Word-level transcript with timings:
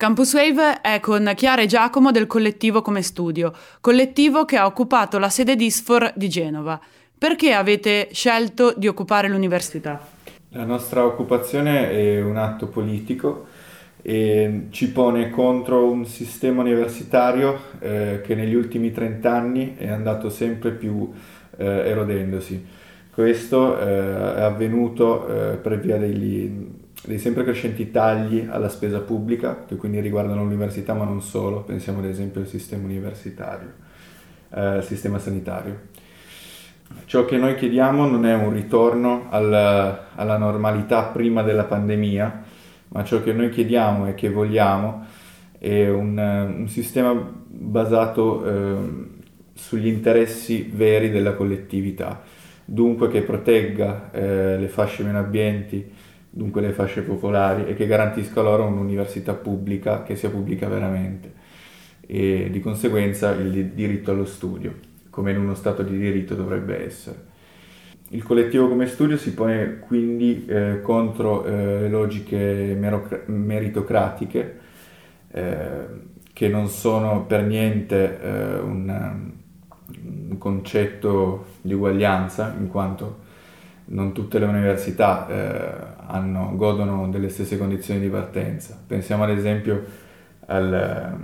Campus 0.00 0.32
Wave 0.32 0.80
è 0.80 0.98
con 0.98 1.30
Chiara 1.36 1.60
e 1.60 1.66
Giacomo 1.66 2.10
del 2.10 2.26
collettivo 2.26 2.80
Come 2.80 3.02
Studio, 3.02 3.52
collettivo 3.82 4.46
che 4.46 4.56
ha 4.56 4.64
occupato 4.64 5.18
la 5.18 5.28
sede 5.28 5.56
d'Isfor 5.56 6.14
di 6.16 6.26
Genova. 6.30 6.80
Perché 7.18 7.52
avete 7.52 8.08
scelto 8.10 8.72
di 8.74 8.88
occupare 8.88 9.28
l'università? 9.28 10.00
La 10.52 10.64
nostra 10.64 11.04
occupazione 11.04 11.90
è 11.90 12.22
un 12.22 12.38
atto 12.38 12.68
politico 12.68 13.44
e 14.00 14.68
ci 14.70 14.90
pone 14.90 15.28
contro 15.28 15.90
un 15.90 16.06
sistema 16.06 16.62
universitario 16.62 17.60
eh, 17.78 18.22
che 18.24 18.34
negli 18.34 18.54
ultimi 18.54 18.92
30 18.92 19.30
anni 19.30 19.76
è 19.76 19.90
andato 19.90 20.30
sempre 20.30 20.70
più 20.70 21.12
eh, 21.58 21.66
erodendosi. 21.66 22.66
Questo 23.12 23.78
eh, 23.78 23.84
è 24.36 24.40
avvenuto 24.40 25.28
eh, 25.28 25.56
per 25.56 25.78
via 25.78 25.98
degli, 25.98 26.50
dei 27.02 27.18
sempre 27.18 27.44
crescenti 27.44 27.90
tagli 27.90 28.46
alla 28.48 28.68
spesa 28.68 29.00
pubblica, 29.00 29.64
che 29.66 29.76
quindi 29.76 30.00
riguardano 30.00 30.42
l'università 30.42 30.94
ma 30.94 31.04
non 31.04 31.22
solo, 31.22 31.62
pensiamo 31.62 32.00
ad 32.00 32.04
esempio 32.04 32.40
al 32.40 32.46
sistema 32.46 32.84
universitario, 32.84 33.72
eh, 34.50 34.60
al 34.60 34.84
sistema 34.84 35.18
sanitario. 35.18 35.88
Ciò 37.04 37.24
che 37.24 37.36
noi 37.36 37.54
chiediamo 37.54 38.06
non 38.06 38.26
è 38.26 38.34
un 38.34 38.52
ritorno 38.52 39.26
al, 39.30 39.52
alla 39.52 40.36
normalità 40.36 41.04
prima 41.04 41.42
della 41.42 41.64
pandemia, 41.64 42.42
ma 42.88 43.04
ciò 43.04 43.22
che 43.22 43.32
noi 43.32 43.48
chiediamo 43.50 44.08
e 44.08 44.14
che 44.14 44.28
vogliamo 44.28 45.04
è 45.56 45.88
un, 45.88 46.18
un 46.18 46.68
sistema 46.68 47.14
basato 47.14 48.44
eh, 48.44 48.76
sugli 49.54 49.86
interessi 49.86 50.70
veri 50.72 51.10
della 51.10 51.34
collettività, 51.34 52.22
dunque 52.64 53.08
che 53.08 53.22
protegga 53.22 54.10
eh, 54.10 54.56
le 54.58 54.68
fasce 54.68 55.02
meno 55.02 55.18
abbienti, 55.18 55.92
dunque 56.30 56.60
le 56.60 56.72
fasce 56.72 57.02
popolari, 57.02 57.66
e 57.66 57.74
che 57.74 57.86
garantisca 57.86 58.40
loro 58.40 58.64
un'università 58.64 59.34
pubblica 59.34 60.02
che 60.04 60.14
sia 60.16 60.30
pubblica 60.30 60.68
veramente 60.68 61.32
e 62.12 62.48
di 62.50 62.60
conseguenza 62.60 63.30
il 63.32 63.66
diritto 63.66 64.10
allo 64.10 64.24
studio, 64.24 64.74
come 65.10 65.30
in 65.30 65.38
uno 65.38 65.54
Stato 65.54 65.82
di 65.82 65.96
diritto 65.96 66.34
dovrebbe 66.34 66.84
essere. 66.84 67.28
Il 68.08 68.24
collettivo 68.24 68.68
come 68.68 68.86
studio 68.86 69.16
si 69.16 69.32
pone 69.32 69.78
quindi 69.78 70.44
eh, 70.46 70.80
contro 70.82 71.44
eh, 71.44 71.82
le 71.82 71.88
logiche 71.88 72.76
meritocratiche 73.26 74.58
eh, 75.30 75.86
che 76.32 76.48
non 76.48 76.66
sono 76.66 77.24
per 77.26 77.44
niente 77.44 78.20
eh, 78.20 78.58
un, 78.58 79.30
un 80.30 80.38
concetto 80.38 81.44
di 81.60 81.74
uguaglianza, 81.74 82.56
in 82.58 82.66
quanto 82.66 83.28
non 83.90 84.12
tutte 84.12 84.38
le 84.38 84.46
università 84.46 85.26
eh, 85.28 86.04
hanno, 86.06 86.52
godono 86.56 87.08
delle 87.08 87.28
stesse 87.28 87.56
condizioni 87.56 88.00
di 88.00 88.08
partenza. 88.08 88.78
Pensiamo 88.86 89.24
ad 89.24 89.30
esempio 89.30 89.84
al, 90.46 91.16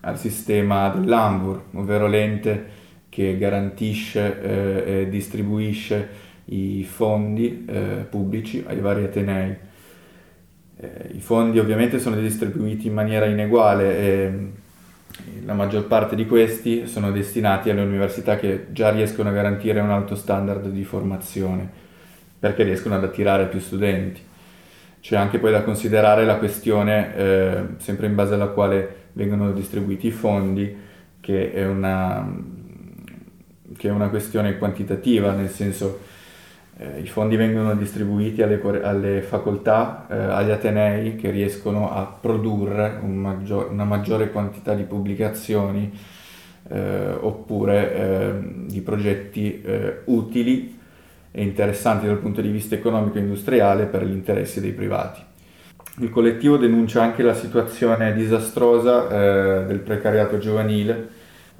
al 0.00 0.18
sistema 0.18 0.88
dell'Ambur, 0.90 1.62
ovvero 1.74 2.06
l'ente 2.06 2.78
che 3.08 3.36
garantisce 3.38 4.40
eh, 4.40 5.00
e 5.00 5.08
distribuisce 5.08 6.28
i 6.46 6.84
fondi 6.84 7.64
eh, 7.68 8.06
pubblici 8.08 8.64
ai 8.66 8.80
vari 8.80 9.04
atenei. 9.04 9.56
Eh, 10.76 11.10
I 11.12 11.20
fondi 11.20 11.58
ovviamente 11.58 11.98
sono 11.98 12.16
distribuiti 12.16 12.86
in 12.88 12.94
maniera 12.94 13.26
ineguale 13.26 13.98
e 13.98 14.50
la 15.44 15.54
maggior 15.54 15.86
parte 15.86 16.14
di 16.14 16.26
questi 16.26 16.86
sono 16.86 17.10
destinati 17.10 17.70
alle 17.70 17.82
università 17.82 18.36
che 18.36 18.66
già 18.70 18.90
riescono 18.90 19.28
a 19.28 19.32
garantire 19.32 19.80
un 19.80 19.90
alto 19.90 20.14
standard 20.14 20.68
di 20.68 20.84
formazione, 20.84 21.68
perché 22.38 22.62
riescono 22.62 22.94
ad 22.94 23.04
attirare 23.04 23.46
più 23.46 23.60
studenti. 23.60 24.20
C'è 25.00 25.16
anche 25.16 25.38
poi 25.38 25.50
da 25.50 25.62
considerare 25.62 26.24
la 26.24 26.36
questione, 26.36 27.16
eh, 27.16 27.62
sempre 27.78 28.06
in 28.06 28.14
base 28.14 28.34
alla 28.34 28.48
quale 28.48 29.08
vengono 29.12 29.50
distribuiti 29.52 30.08
i 30.08 30.12
fondi, 30.12 30.76
che 31.20 31.52
è 31.52 31.66
una, 31.66 32.30
che 33.76 33.88
è 33.88 33.90
una 33.90 34.08
questione 34.08 34.58
quantitativa, 34.58 35.32
nel 35.32 35.48
senso 35.48 36.00
eh, 36.80 37.00
i 37.00 37.06
fondi 37.06 37.36
vengono 37.36 37.74
distribuiti 37.74 38.40
alle, 38.40 38.58
alle 38.82 39.20
facoltà, 39.20 40.06
eh, 40.10 40.16
agli 40.16 40.50
atenei 40.50 41.14
che 41.14 41.30
riescono 41.30 41.92
a 41.92 42.04
produrre 42.04 42.98
un 43.02 43.16
maggior, 43.16 43.70
una 43.70 43.84
maggiore 43.84 44.30
quantità 44.30 44.72
di 44.72 44.84
pubblicazioni 44.84 45.92
eh, 46.68 47.10
oppure 47.20 47.94
ehm, 47.94 48.66
di 48.66 48.80
progetti 48.80 49.60
eh, 49.60 49.98
utili 50.04 50.78
e 51.30 51.42
interessanti 51.42 52.06
dal 52.06 52.16
punto 52.16 52.40
di 52.40 52.48
vista 52.48 52.76
economico 52.76 53.18
e 53.18 53.20
industriale 53.20 53.84
per 53.84 54.06
gli 54.06 54.12
interessi 54.12 54.62
dei 54.62 54.72
privati. 54.72 55.20
Il 55.98 56.08
collettivo 56.08 56.56
denuncia 56.56 57.02
anche 57.02 57.22
la 57.22 57.34
situazione 57.34 58.14
disastrosa 58.14 59.06
eh, 59.06 59.66
del 59.66 59.80
precariato 59.80 60.38
giovanile, 60.38 61.08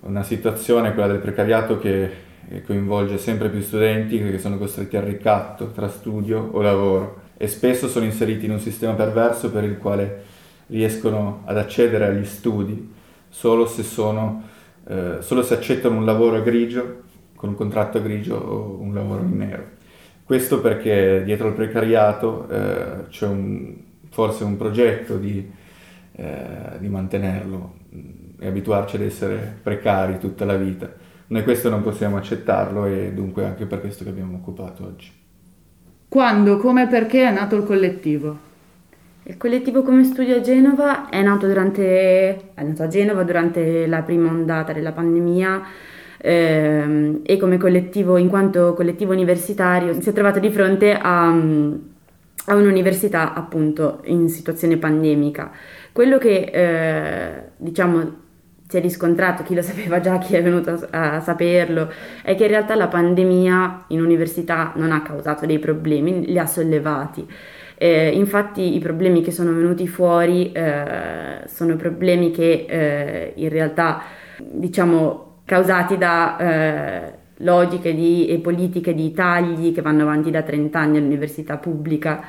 una 0.00 0.22
situazione, 0.22 0.94
quella 0.94 1.08
del 1.08 1.18
precariato, 1.18 1.78
che 1.78 2.28
coinvolge 2.66 3.16
sempre 3.18 3.48
più 3.48 3.60
studenti 3.60 4.18
che 4.18 4.38
sono 4.38 4.58
costretti 4.58 4.96
al 4.96 5.04
ricatto 5.04 5.70
tra 5.70 5.88
studio 5.88 6.50
o 6.52 6.60
lavoro 6.60 7.22
e 7.36 7.46
spesso 7.46 7.88
sono 7.88 8.04
inseriti 8.04 8.46
in 8.46 8.50
un 8.50 8.58
sistema 8.58 8.92
perverso 8.94 9.50
per 9.50 9.64
il 9.64 9.78
quale 9.78 10.24
riescono 10.66 11.42
ad 11.46 11.56
accedere 11.56 12.06
agli 12.06 12.24
studi 12.24 12.92
solo 13.28 13.66
se, 13.66 13.82
sono, 13.82 14.42
eh, 14.86 15.18
solo 15.20 15.42
se 15.42 15.54
accettano 15.54 15.96
un 15.96 16.04
lavoro 16.04 16.42
grigio, 16.42 17.02
con 17.36 17.50
un 17.50 17.54
contratto 17.54 18.02
grigio 18.02 18.36
o 18.36 18.78
un 18.80 18.92
lavoro 18.92 19.22
in 19.22 19.36
nero. 19.36 19.64
Questo 20.24 20.60
perché 20.60 21.22
dietro 21.24 21.48
al 21.48 21.54
precariato 21.54 22.48
eh, 22.48 23.08
c'è 23.08 23.26
un, 23.26 23.74
forse 24.10 24.44
un 24.44 24.56
progetto 24.56 25.16
di, 25.16 25.50
eh, 26.12 26.78
di 26.78 26.88
mantenerlo 26.88 27.74
e 28.40 28.46
abituarci 28.46 28.96
ad 28.96 29.02
essere 29.02 29.58
precari 29.62 30.18
tutta 30.18 30.44
la 30.44 30.56
vita 30.56 31.08
noi 31.30 31.44
questo 31.44 31.68
non 31.68 31.82
possiamo 31.82 32.16
accettarlo 32.16 32.86
e 32.86 33.12
dunque 33.14 33.44
anche 33.44 33.64
per 33.64 33.80
questo 33.80 34.02
che 34.02 34.10
abbiamo 34.10 34.36
occupato 34.36 34.84
oggi. 34.84 35.12
Quando, 36.08 36.56
come 36.56 36.84
e 36.84 36.86
perché 36.88 37.24
è 37.24 37.30
nato 37.30 37.54
il 37.54 37.62
collettivo? 37.62 38.48
Il 39.22 39.36
collettivo 39.36 39.82
come 39.82 40.02
studio 40.02 40.36
a 40.36 40.40
Genova 40.40 41.08
è 41.08 41.22
nato, 41.22 41.46
durante, 41.46 42.52
è 42.52 42.62
nato 42.64 42.82
a 42.82 42.88
Genova 42.88 43.22
durante 43.22 43.86
la 43.86 44.02
prima 44.02 44.28
ondata 44.28 44.72
della 44.72 44.90
pandemia 44.90 45.62
ehm, 46.16 47.20
e 47.22 47.36
come 47.36 47.58
collettivo, 47.58 48.16
in 48.16 48.28
quanto 48.28 48.74
collettivo 48.74 49.12
universitario, 49.12 50.00
si 50.00 50.08
è 50.08 50.12
trovato 50.12 50.40
di 50.40 50.50
fronte 50.50 50.94
a, 50.94 51.28
a 51.28 52.54
un'università 52.56 53.34
appunto 53.34 54.00
in 54.06 54.28
situazione 54.28 54.78
pandemica. 54.78 55.52
Quello 55.92 56.18
che 56.18 56.50
eh, 56.52 57.42
diciamo 57.56 58.28
si 58.70 58.76
è 58.76 58.80
riscontrato, 58.80 59.42
chi 59.42 59.56
lo 59.56 59.62
sapeva 59.62 59.98
già, 59.98 60.18
chi 60.18 60.36
è 60.36 60.42
venuto 60.42 60.86
a, 60.90 61.16
a, 61.16 61.20
saperlo, 61.20 61.90
è 62.22 62.36
che 62.36 62.44
in 62.44 62.50
realtà 62.50 62.76
la 62.76 62.86
pandemia 62.86 63.86
in 63.88 64.00
università 64.00 64.72
non 64.76 64.92
ha 64.92 65.02
causato 65.02 65.44
dei 65.44 65.58
problemi, 65.58 66.24
li 66.24 66.38
ha 66.38 66.46
sollevati. 66.46 67.26
Eh, 67.76 68.10
infatti 68.10 68.76
i 68.76 68.78
problemi 68.78 69.22
che 69.22 69.32
sono 69.32 69.52
venuti 69.52 69.88
fuori 69.88 70.52
eh, 70.52 71.42
sono 71.46 71.74
problemi 71.74 72.30
che 72.30 72.66
eh, 72.68 73.32
in 73.34 73.48
realtà 73.48 74.02
diciamo 74.38 75.38
causati 75.46 75.96
da 75.96 76.36
eh, 76.36 77.12
logiche 77.38 77.94
di, 77.94 78.28
e 78.28 78.38
politiche 78.38 78.94
di 78.94 79.12
tagli 79.12 79.72
che 79.72 79.82
vanno 79.82 80.02
avanti 80.02 80.30
da 80.30 80.42
30 80.42 80.78
anni 80.78 80.98
all'università 80.98 81.56
pubblica 81.56 82.22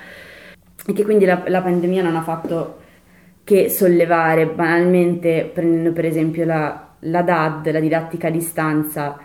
e 0.87 0.93
che 0.93 1.03
quindi 1.03 1.25
la, 1.25 1.43
la 1.47 1.61
pandemia 1.61 2.01
non 2.01 2.15
ha 2.15 2.21
fatto 2.21 2.80
che 3.51 3.69
sollevare 3.69 4.45
banalmente, 4.45 5.51
prendendo 5.53 5.91
per 5.91 6.05
esempio 6.05 6.45
la, 6.45 6.93
la 6.99 7.21
DAD, 7.21 7.69
la 7.71 7.81
didattica 7.81 8.27
a 8.29 8.31
distanza, 8.31 9.19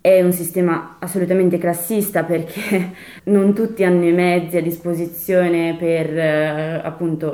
è 0.00 0.22
un 0.22 0.32
sistema 0.32 0.96
assolutamente 0.98 1.58
classista 1.58 2.24
perché 2.24 2.92
non 3.24 3.52
tutti 3.52 3.84
hanno 3.84 4.06
i 4.06 4.12
mezzi 4.12 4.56
a 4.56 4.62
disposizione 4.62 5.76
per 5.78 6.16
eh, 6.16 6.80
appunto 6.82 7.24